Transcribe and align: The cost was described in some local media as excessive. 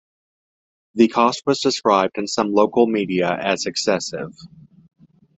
The 0.95 1.09
cost 1.09 1.43
was 1.45 1.59
described 1.59 2.17
in 2.17 2.25
some 2.25 2.51
local 2.53 2.87
media 2.87 3.37
as 3.39 3.67
excessive. 3.67 4.35